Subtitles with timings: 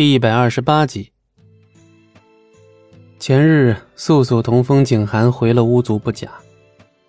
[0.00, 1.12] 第一百二十八集。
[3.18, 6.30] 前日，素素同风景寒回了巫族不假，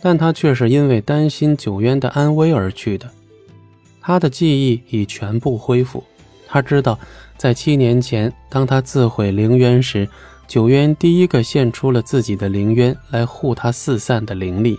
[0.00, 3.08] 但他却是因为担心九渊的安危而去的。
[4.00, 6.02] 他的记忆已全部恢复，
[6.48, 6.98] 他知道，
[7.36, 10.08] 在七年前，当他自毁灵渊时，
[10.48, 14.76] 九渊第一个献出了自己的灵渊来护他四散的灵力。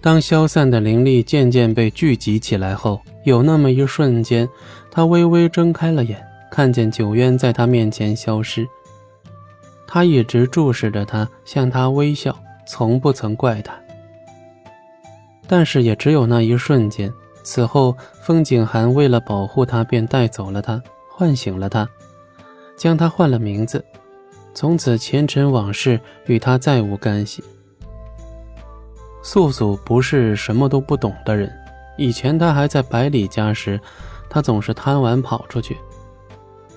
[0.00, 4.48] 当消散的灵力渐渐被聚集起来后，有那么一瞬间，
[4.92, 6.24] 他微微睁开了眼。
[6.54, 8.64] 看见九渊在他面前消失，
[9.88, 12.32] 他一直注视着他，向他微笑，
[12.64, 13.74] 从不曾怪他。
[15.48, 17.12] 但是也只有那一瞬间。
[17.42, 21.88] 此后，风景寒为了保护他，便带走了他，唤醒了他，
[22.76, 23.84] 将他换了名字。
[24.54, 27.42] 从此，前尘往事与他再无干系。
[29.24, 31.52] 素素不是什么都不懂的人，
[31.98, 33.80] 以前他还在百里家时，
[34.30, 35.76] 他总是贪玩跑出去。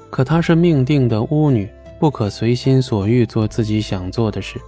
[0.09, 4.59] 可她是命定的巫女，不可随心所欲做自己想做的事。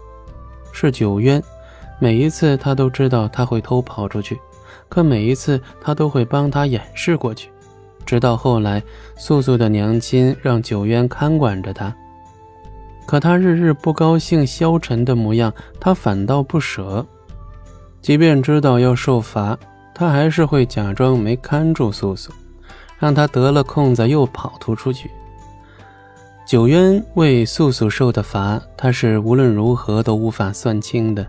[0.71, 1.41] 是九渊，
[1.99, 4.39] 每一次她都知道他会偷跑出去，
[4.87, 7.49] 可每一次她都会帮他掩饰过去。
[8.05, 8.81] 直到后来，
[9.17, 11.93] 素素的娘亲让九渊看管着她，
[13.05, 17.05] 可他日日不高兴、消沉的模样，他反倒不舍。
[18.01, 19.57] 即便知道要受罚，
[19.93, 22.31] 他还是会假装没看住素素，
[22.97, 25.11] 让她得了空子又跑突出去。
[26.49, 31.23] 九渊为素素受的罚，他是无论如何都无法算清的。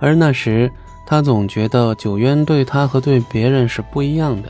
[0.00, 0.72] 而那时，
[1.06, 4.48] 他总觉得九渊对他和对别人是不一样的。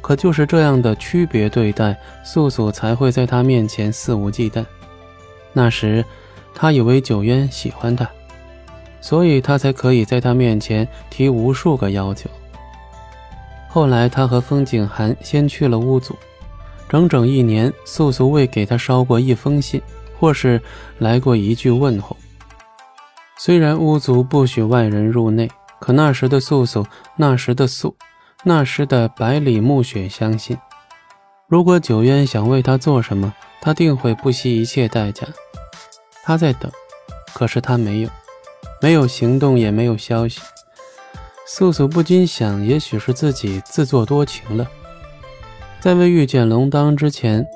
[0.00, 4.66] 可就是这样的区别对待，素素才会在他面前肆无忌惮。
[5.52, 6.04] 那时，
[6.52, 8.10] 他以为九渊喜欢他，
[9.00, 12.28] 所以他才可以在他面前提无数个要求。
[13.68, 16.16] 后来，他和风景寒先去了巫族。
[16.90, 19.80] 整整一年，素素未给他捎过一封信，
[20.18, 20.60] 或是
[20.98, 22.16] 来过一句问候。
[23.38, 25.48] 虽然巫族不许外人入内，
[25.78, 26.84] 可那时的素素，
[27.14, 27.94] 那时的素，
[28.42, 30.58] 那时的百里暮雪，相信，
[31.46, 35.24] 如果九渊想为他做什么，他定会不惜一切代价。
[36.24, 36.68] 他在等，
[37.32, 38.08] 可是他没有，
[38.82, 40.40] 没有行动，也没有消息。
[41.46, 44.66] 素素不禁想，也许是自己自作多情了。
[45.80, 47.46] 在未遇见龙当之前，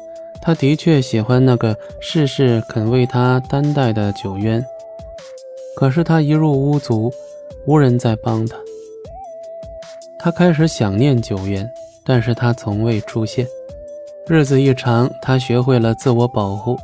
[0.40, 4.64] 他的确喜欢那个事事肯为他担待的九渊。
[5.76, 7.12] 可是他一入巫族，
[7.66, 8.56] 无人再帮他。
[10.18, 11.70] 他开始想念九渊，
[12.02, 13.46] 但是他从未出现。
[14.26, 16.78] 日子一长，他学会了自我保护。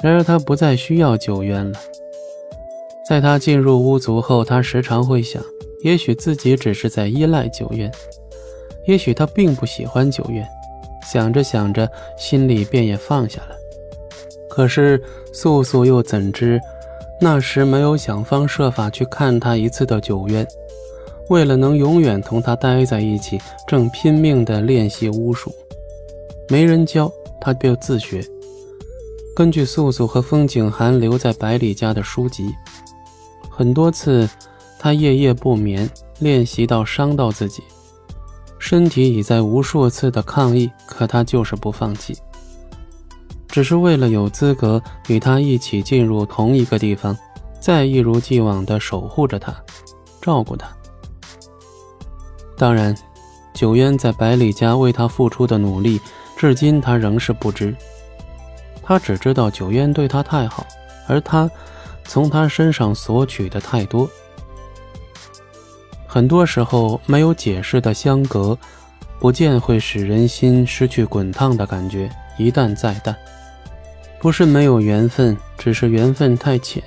[0.00, 1.78] 然而他不再需要九渊了。
[3.06, 5.42] 在他进入巫族后，他时常会想：
[5.82, 7.92] 也许自己只是在依赖九渊，
[8.86, 10.48] 也许他并不喜欢九渊。
[11.10, 13.56] 想着想着，心里便也放下了。
[14.50, 15.02] 可是
[15.32, 16.60] 素素又怎知，
[17.18, 20.46] 那时没有想方设法去看他一次的九渊，
[21.30, 25.50] 为了能永远同他待在一起，正拼命地练习巫术。
[26.50, 28.22] 没人教，他便自学。
[29.34, 32.44] 根据素素和风景寒留在百里家的书籍，
[33.48, 34.28] 很多次
[34.78, 35.88] 他夜夜不眠，
[36.18, 37.62] 练习到伤到自己。
[38.68, 42.14] 身体已在无数次的抗议，可他就是不放弃，
[43.48, 47.16] 只是为了有资格与他一起进入同一个地方，
[47.58, 49.54] 再一如既往地守护着他，
[50.20, 50.68] 照顾他。
[52.58, 52.94] 当然，
[53.54, 55.98] 九渊在百里家为他付出的努力，
[56.36, 57.74] 至今他仍是不知。
[58.82, 60.66] 他只知道九渊对他太好，
[61.06, 61.50] 而他
[62.04, 64.06] 从他身上索取的太多。
[66.10, 68.58] 很多时候，没有解释的相隔，
[69.20, 73.14] 不见会使人心失去滚烫的感觉，一淡再淡。
[74.18, 76.82] 不是没有缘分，只是缘分太浅。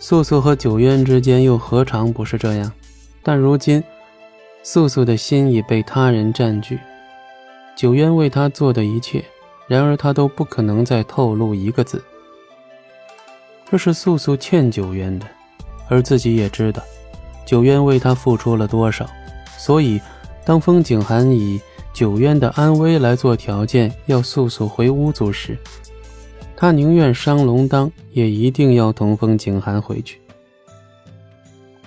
[0.00, 2.72] 素素和九渊之间又何尝不是这样？
[3.22, 3.84] 但如今，
[4.62, 6.80] 素素的心已被他人占据，
[7.76, 9.22] 九渊为他做的一切，
[9.68, 12.02] 然而他都不可能再透露一个字。
[13.70, 15.26] 这是素素欠九渊的，
[15.88, 16.82] 而自己也知道。
[17.52, 19.06] 九渊为他付出了多少？
[19.58, 20.00] 所以，
[20.42, 21.60] 当风景寒以
[21.92, 25.58] 九渊的安危来做条件，要素素回巫族时，
[26.56, 30.18] 他宁愿伤龙当，也一定要同风景寒回去。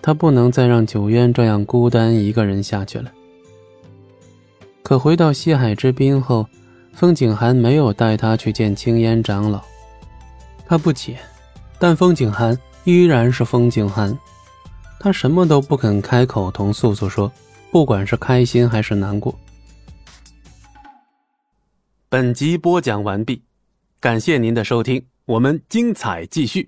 [0.03, 3.11] 他不能再让九渊这样孤单一个人下去了。
[4.83, 6.45] 可回到西海之滨后，
[6.93, 9.59] 风景寒没有带他去见青烟长老，
[10.67, 11.17] 他不解，
[11.79, 14.15] 但风景寒依然是风景寒。
[15.05, 17.31] 他什么都不肯开口同素素说，
[17.69, 19.39] 不管是开心还是难过。
[22.09, 23.39] 本集播讲完毕，
[23.99, 26.67] 感谢您的收听，我们精彩继续。